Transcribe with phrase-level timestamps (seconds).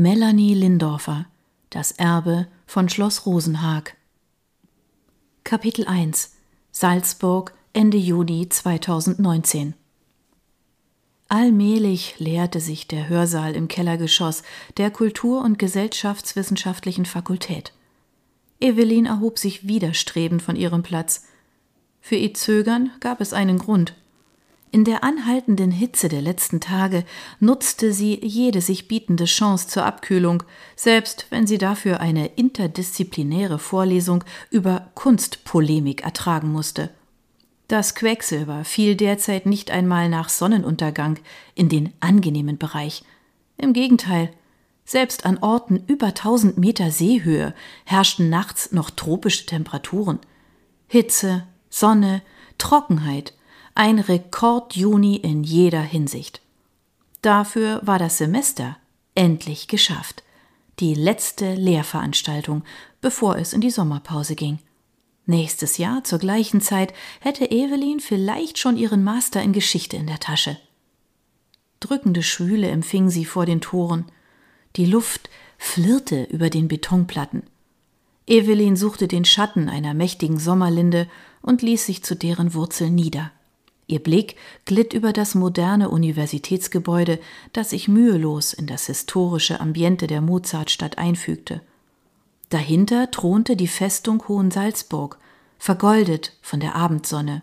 [0.00, 1.26] Melanie Lindorfer
[1.70, 3.96] Das Erbe von Schloss Rosenhag
[5.42, 6.36] Kapitel 1
[6.70, 9.74] Salzburg Ende Juni 2019
[11.26, 14.44] Allmählich leerte sich der Hörsaal im Kellergeschoss
[14.76, 17.72] der Kultur- und Gesellschaftswissenschaftlichen Fakultät.
[18.60, 21.24] Evelyn erhob sich widerstrebend von ihrem Platz.
[22.00, 23.96] Für ihr Zögern gab es einen Grund–
[24.70, 27.04] in der anhaltenden Hitze der letzten Tage
[27.40, 30.42] nutzte sie jede sich bietende Chance zur Abkühlung,
[30.76, 36.90] selbst wenn sie dafür eine interdisziplinäre Vorlesung über Kunstpolemik ertragen musste.
[37.68, 41.18] Das Quecksilber fiel derzeit nicht einmal nach Sonnenuntergang
[41.54, 43.04] in den angenehmen Bereich.
[43.58, 44.30] Im Gegenteil,
[44.84, 50.18] selbst an Orten über tausend Meter Seehöhe herrschten nachts noch tropische Temperaturen.
[50.86, 52.22] Hitze, Sonne,
[52.56, 53.34] Trockenheit
[53.78, 56.40] ein Rekord-Juni in jeder Hinsicht.
[57.22, 58.76] Dafür war das Semester
[59.14, 60.24] endlich geschafft.
[60.80, 62.64] Die letzte Lehrveranstaltung,
[63.00, 64.58] bevor es in die Sommerpause ging.
[65.26, 70.18] Nächstes Jahr zur gleichen Zeit hätte Evelyn vielleicht schon ihren Master in Geschichte in der
[70.18, 70.58] Tasche.
[71.78, 74.06] Drückende Schwüle empfing sie vor den Toren.
[74.74, 77.44] Die Luft flirrte über den Betonplatten.
[78.26, 81.06] Evelyn suchte den Schatten einer mächtigen Sommerlinde
[81.42, 83.30] und ließ sich zu deren Wurzeln nieder.
[83.88, 84.36] Ihr Blick
[84.66, 87.18] glitt über das moderne Universitätsgebäude,
[87.54, 91.62] das sich mühelos in das historische Ambiente der Mozartstadt einfügte.
[92.50, 95.18] Dahinter thronte die Festung Hohensalzburg,
[95.58, 97.42] vergoldet von der Abendsonne.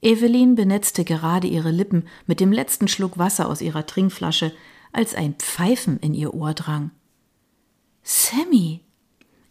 [0.00, 4.52] Evelyn benetzte gerade ihre Lippen mit dem letzten Schluck Wasser aus ihrer Trinkflasche,
[4.92, 6.90] als ein Pfeifen in ihr Ohr drang.
[8.02, 8.80] Sammy,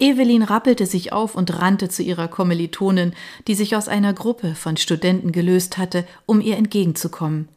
[0.00, 3.14] Evelyn rappelte sich auf und rannte zu ihrer Kommilitonin,
[3.48, 7.48] die sich aus einer Gruppe von Studenten gelöst hatte, um ihr entgegenzukommen.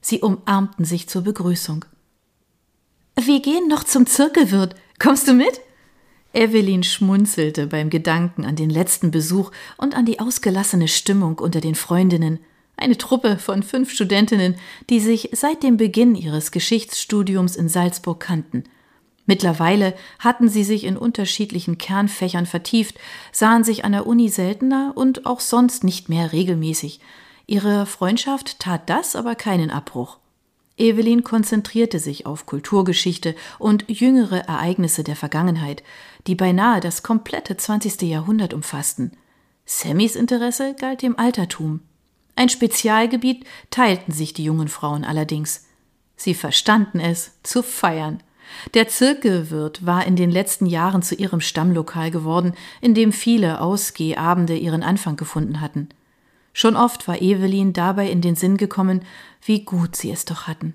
[0.00, 1.84] Sie umarmten sich zur Begrüßung.
[3.20, 4.74] Wir gehen noch zum Zirkelwirt.
[4.98, 5.60] Kommst du mit?
[6.32, 11.74] Evelyn schmunzelte beim Gedanken an den letzten Besuch und an die ausgelassene Stimmung unter den
[11.74, 12.38] Freundinnen.
[12.78, 14.56] Eine Truppe von fünf Studentinnen,
[14.88, 18.64] die sich seit dem Beginn ihres Geschichtsstudiums in Salzburg kannten–
[19.26, 22.98] Mittlerweile hatten sie sich in unterschiedlichen Kernfächern vertieft,
[23.30, 27.00] sahen sich an der Uni seltener und auch sonst nicht mehr regelmäßig.
[27.46, 30.18] Ihre Freundschaft tat das aber keinen Abbruch.
[30.78, 35.82] Evelyn konzentrierte sich auf Kulturgeschichte und jüngere Ereignisse der Vergangenheit,
[36.26, 38.02] die beinahe das komplette 20.
[38.02, 39.12] Jahrhundert umfassten.
[39.64, 41.80] Sammys Interesse galt dem Altertum.
[42.34, 45.66] Ein Spezialgebiet teilten sich die jungen Frauen allerdings.
[46.16, 48.22] Sie verstanden es zu feiern.
[48.74, 54.56] Der Zirkelwirt war in den letzten Jahren zu ihrem Stammlokal geworden, in dem viele Ausgehabende
[54.56, 55.88] ihren Anfang gefunden hatten.
[56.52, 59.02] Schon oft war Evelyn dabei in den Sinn gekommen,
[59.44, 60.74] wie gut sie es doch hatten.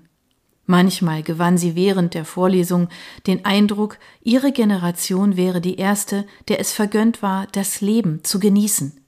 [0.66, 2.88] Manchmal gewann sie während der Vorlesung
[3.26, 9.00] den Eindruck, ihre Generation wäre die erste, der es vergönnt war, das Leben zu genießen.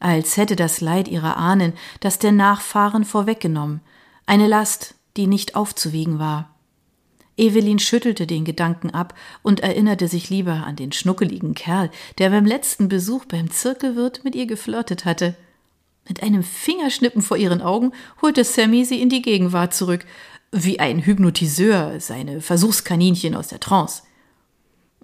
[0.00, 3.80] Als hätte das Leid ihrer Ahnen das der Nachfahren vorweggenommen,
[4.26, 6.54] eine Last, die nicht aufzuwiegen war.
[7.38, 12.44] Evelyn schüttelte den Gedanken ab und erinnerte sich lieber an den schnuckeligen Kerl, der beim
[12.44, 15.36] letzten Besuch beim Zirkelwirt mit ihr geflirtet hatte.
[16.08, 20.04] Mit einem Fingerschnippen vor ihren Augen holte Sammy sie in die Gegenwart zurück,
[20.50, 24.02] wie ein Hypnotiseur seine Versuchskaninchen aus der Trance.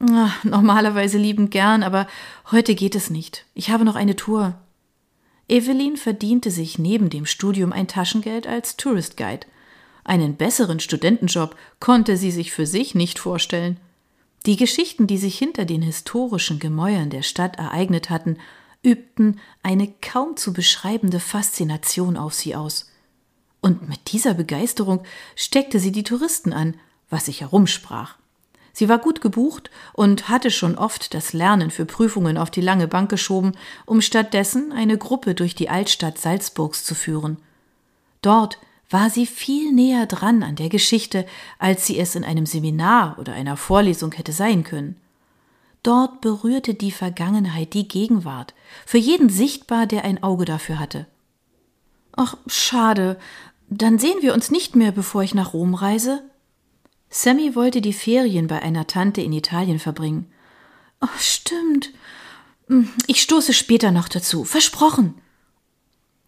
[0.00, 2.08] Ach, normalerweise liebend gern, aber
[2.50, 3.46] heute geht es nicht.
[3.54, 4.58] Ich habe noch eine Tour.
[5.48, 9.46] Evelyn verdiente sich neben dem Studium ein Taschengeld als Tourist Guide.
[10.04, 13.80] Einen besseren Studentenjob konnte sie sich für sich nicht vorstellen.
[14.46, 18.36] Die Geschichten, die sich hinter den historischen Gemäuern der Stadt ereignet hatten,
[18.82, 22.90] übten eine kaum zu beschreibende Faszination auf sie aus.
[23.62, 25.02] Und mit dieser Begeisterung
[25.36, 26.74] steckte sie die Touristen an,
[27.08, 28.18] was sich herumsprach.
[28.74, 32.88] Sie war gut gebucht und hatte schon oft das Lernen für Prüfungen auf die lange
[32.88, 33.52] Bank geschoben,
[33.86, 37.38] um stattdessen eine Gruppe durch die Altstadt Salzburgs zu führen.
[38.20, 38.58] Dort
[38.94, 41.26] war sie viel näher dran an der Geschichte,
[41.58, 44.94] als sie es in einem Seminar oder einer Vorlesung hätte sein können.
[45.82, 48.54] Dort berührte die Vergangenheit die Gegenwart,
[48.86, 51.06] für jeden sichtbar, der ein Auge dafür hatte.
[52.14, 53.18] Ach, schade,
[53.68, 56.22] dann sehen wir uns nicht mehr, bevor ich nach Rom reise?
[57.10, 60.30] Sammy wollte die Ferien bei einer Tante in Italien verbringen.
[61.00, 61.90] Ach, stimmt.
[62.68, 64.44] Hm, ich stoße später noch dazu.
[64.44, 65.14] Versprochen.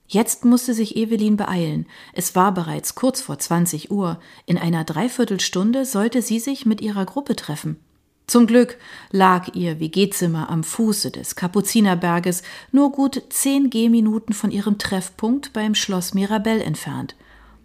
[0.09, 1.87] Jetzt musste sich Evelyn beeilen.
[2.13, 4.21] Es war bereits kurz vor 20 Uhr.
[4.47, 7.81] In einer Dreiviertelstunde sollte sie sich mit ihrer Gruppe treffen.
[8.27, 8.77] Zum Glück
[9.13, 12.43] lag ihr WG-Zimmer am Fuße des Kapuzinerberges
[12.73, 17.15] nur gut zehn Gehminuten von ihrem Treffpunkt beim Schloss Mirabell entfernt.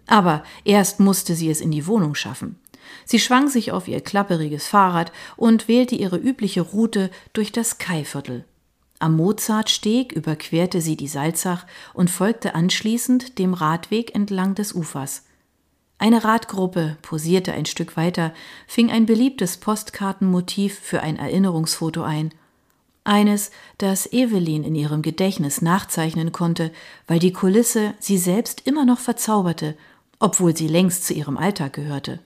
[0.06, 2.58] Aber erst musste sie es in die Wohnung schaffen.
[3.04, 8.44] Sie schwang sich auf ihr klapperiges Fahrrad und wählte ihre übliche Route durch das Kaiviertel.
[9.02, 15.24] Am Mozartsteg überquerte sie die Salzach und folgte anschließend dem Radweg entlang des Ufers.
[15.98, 18.32] Eine Radgruppe posierte ein Stück weiter,
[18.68, 22.32] fing ein beliebtes Postkartenmotiv für ein Erinnerungsfoto ein.
[23.02, 26.70] Eines, das Evelyn in ihrem Gedächtnis nachzeichnen konnte,
[27.08, 29.76] weil die Kulisse sie selbst immer noch verzauberte,
[30.20, 32.20] obwohl sie längst zu ihrem Alltag gehörte.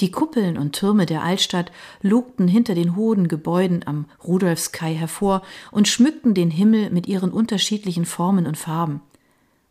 [0.00, 1.70] Die Kuppeln und Türme der Altstadt
[2.00, 8.06] lugten hinter den hohen Gebäuden am Rudolfskai hervor und schmückten den Himmel mit ihren unterschiedlichen
[8.06, 9.02] Formen und Farben.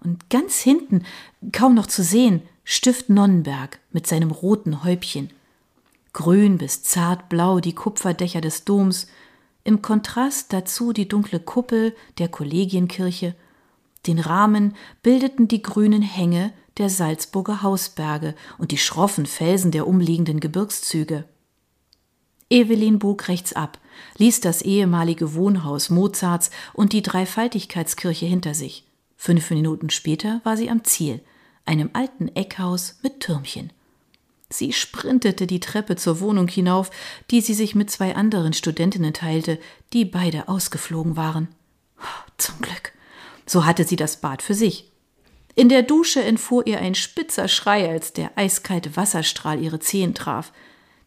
[0.03, 1.03] Und ganz hinten,
[1.51, 5.31] kaum noch zu sehen, Stift Nonnenberg mit seinem roten Häubchen.
[6.13, 9.07] Grün bis zartblau die Kupferdächer des Doms,
[9.63, 13.33] im Kontrast dazu die dunkle Kuppel der Kollegienkirche.
[14.05, 20.39] Den Rahmen bildeten die grünen Hänge der Salzburger Hausberge und die schroffen Felsen der umliegenden
[20.39, 21.25] Gebirgszüge.
[22.49, 23.77] Evelyn bog rechts ab,
[24.17, 28.85] ließ das ehemalige Wohnhaus Mozarts und die Dreifaltigkeitskirche hinter sich.
[29.17, 31.21] Fünf Minuten später war sie am Ziel,
[31.65, 33.71] einem alten Eckhaus mit Türmchen.
[34.49, 36.89] Sie sprintete die Treppe zur Wohnung hinauf,
[37.29, 39.59] die sie sich mit zwei anderen Studentinnen teilte,
[39.93, 41.49] die beide ausgeflogen waren.
[42.37, 42.93] Zum Glück.
[43.45, 44.88] So hatte sie das Bad für sich.
[45.55, 50.51] In der Dusche entfuhr ihr ein spitzer Schrei, als der eiskalte Wasserstrahl ihre Zehen traf.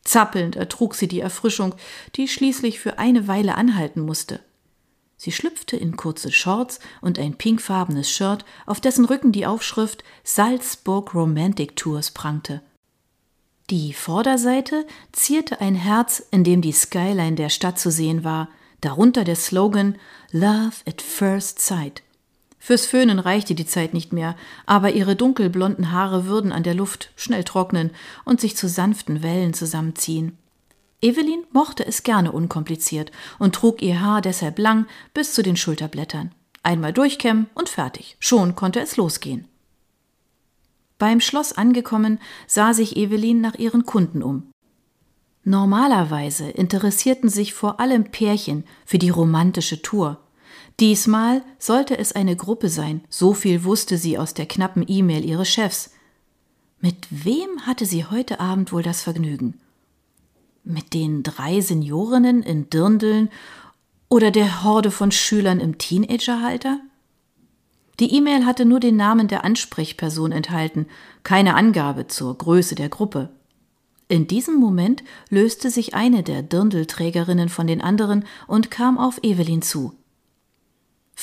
[0.05, 1.75] Zappelnd ertrug sie die Erfrischung,
[2.17, 4.41] die schließlich für eine Weile anhalten musste.
[5.17, 11.15] Sie schlüpfte in kurze Shorts und ein pinkfarbenes Shirt, auf dessen Rücken die Aufschrift Salzburg
[11.15, 12.61] Romantic Tours prangte.
[13.71, 18.49] Die Vorderseite zierte ein Herz, in dem die Skyline der Stadt zu sehen war,
[18.81, 19.97] darunter der Slogan
[20.33, 22.03] Love at First Sight.
[22.65, 24.37] Fürs Föhnen reichte die Zeit nicht mehr,
[24.67, 27.91] aber ihre dunkelblonden Haare würden an der Luft schnell trocknen
[28.25, 30.39] und sich zu sanften Wellen zusammenziehen.
[31.01, 33.11] Evelyn mochte es gerne unkompliziert
[33.41, 36.31] und trug ihr Haar deshalb lang bis zu den Schulterblättern.
[36.63, 38.17] Einmal durchkämmen und fertig.
[38.21, 39.49] Schon konnte es losgehen.
[40.99, 44.53] Beim Schloss angekommen, sah sich Evelyn nach ihren Kunden um.
[45.43, 50.22] Normalerweise interessierten sich vor allem Pärchen für die romantische Tour.
[50.83, 55.49] Diesmal sollte es eine Gruppe sein, so viel wusste sie aus der knappen E-Mail ihres
[55.49, 55.93] Chefs.
[56.81, 59.61] Mit wem hatte sie heute Abend wohl das Vergnügen?
[60.65, 63.31] Mit den drei Seniorinnen in Dirndeln
[64.09, 66.81] oder der Horde von Schülern im Teenagerhalter?
[68.01, 70.87] Die E-Mail hatte nur den Namen der Ansprechperson enthalten,
[71.23, 73.31] keine Angabe zur Größe der Gruppe.
[74.09, 79.63] In diesem Moment löste sich eine der Dirndelträgerinnen von den anderen und kam auf Evelyn
[79.63, 79.95] zu.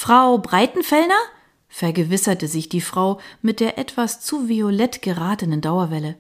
[0.02, 1.20] Frau Breitenfellner?
[1.68, 6.16] vergewisserte sich die Frau mit der etwas zu violett geratenen Dauerwelle.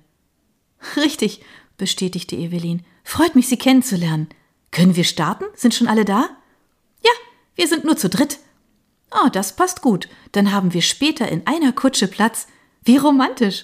[0.97, 1.41] Richtig,
[1.77, 2.83] bestätigte Evelyn.
[3.05, 4.27] Freut mich, Sie kennenzulernen.
[4.71, 5.45] Können wir starten?
[5.55, 6.29] Sind schon alle da?
[7.05, 7.11] Ja,
[7.55, 8.39] wir sind nur zu dritt.
[9.11, 10.09] Oh, das passt gut.
[10.33, 12.47] Dann haben wir später in einer Kutsche Platz.
[12.83, 13.63] Wie romantisch.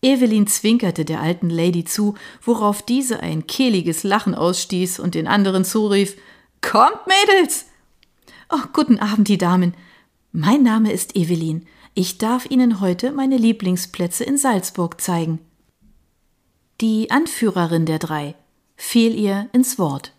[0.00, 5.66] Evelyn zwinkerte der alten Lady zu, worauf diese ein kehliges Lachen ausstieß und den anderen
[5.66, 6.16] zurief
[6.62, 7.66] Kommt, Mädels.
[8.50, 9.74] Oh, guten Abend, die Damen.
[10.32, 11.66] Mein Name ist Evelyn.
[11.94, 15.38] Ich darf Ihnen heute meine Lieblingsplätze in Salzburg zeigen.
[16.80, 18.34] Die Anführerin der drei
[18.76, 20.12] fiel ihr ins Wort.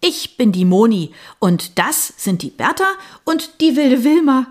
[0.00, 2.86] Ich bin die Moni und das sind die Bertha
[3.24, 4.46] und die wilde Wilma.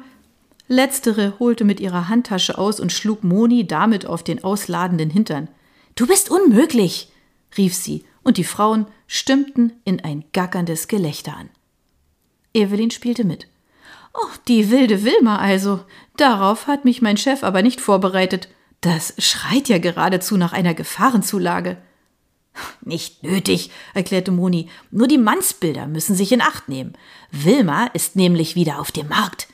[0.68, 5.48] Letztere holte mit ihrer Handtasche aus und schlug Moni damit auf den ausladenden Hintern.
[5.96, 7.12] Du bist unmöglich,
[7.58, 11.50] rief sie, und die Frauen stimmten in ein gackerndes Gelächter an.
[12.54, 13.48] Evelyn spielte mit.
[14.14, 15.82] Oh, die wilde Wilma also.
[16.18, 18.50] Darauf hat mich mein Chef aber nicht vorbereitet.
[18.82, 21.78] Das schreit ja geradezu nach einer Gefahrenzulage.
[22.82, 24.70] Nicht nötig, erklärte Moni.
[24.92, 26.94] Nur die Mannsbilder müssen sich in Acht nehmen.
[27.32, 29.48] Wilma ist nämlich wieder auf dem Markt.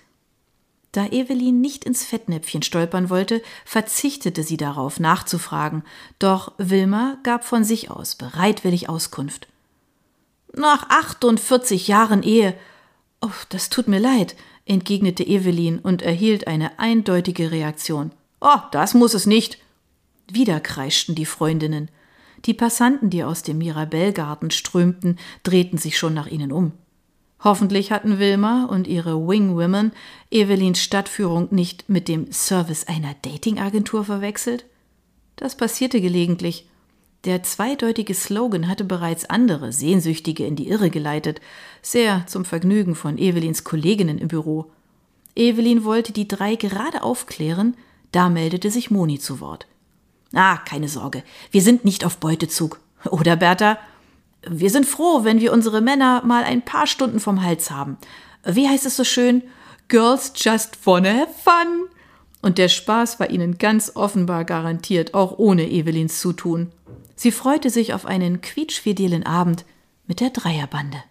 [0.91, 5.83] Da Evelyn nicht ins Fettnäpfchen stolpern wollte, verzichtete sie darauf, nachzufragen.
[6.19, 9.49] Doch Wilma gab von sich aus bereitwillig Auskunft.
[10.53, 12.57] Nach 48 Jahren Ehe
[13.25, 18.11] Oh, das tut mir leid, entgegnete Evelyn und erhielt eine eindeutige Reaktion.
[18.39, 19.57] Oh, das muss es nicht.
[20.31, 21.89] Wieder kreischten die Freundinnen.
[22.45, 26.73] Die Passanten, die aus dem Mirabellgarten strömten, drehten sich schon nach ihnen um.
[27.43, 29.91] Hoffentlich hatten Wilma und ihre Wing Women
[30.29, 34.65] Evelyns Stadtführung nicht mit dem Service einer Datingagentur verwechselt.
[35.35, 36.69] Das passierte gelegentlich,
[37.25, 41.41] der zweideutige Slogan hatte bereits andere Sehnsüchtige in die Irre geleitet,
[41.81, 44.71] sehr zum Vergnügen von Evelyns Kolleginnen im Büro.
[45.35, 47.75] Evelyn wollte die drei gerade aufklären,
[48.11, 49.67] da meldete sich Moni zu Wort.
[50.33, 52.79] Ah, keine Sorge, wir sind nicht auf Beutezug.
[53.09, 53.77] Oder Bertha?
[54.47, 57.97] Wir sind froh, wenn wir unsere Männer mal ein paar Stunden vom Hals haben.
[58.43, 59.41] Wie heißt es so schön?
[59.87, 61.87] Girls just wanna have fun.
[62.41, 66.71] Und der Spaß war ihnen ganz offenbar garantiert, auch ohne Evelins Zutun.
[67.15, 69.65] Sie freute sich auf einen quietschfidelen Abend
[70.05, 71.03] mit der Dreierbande.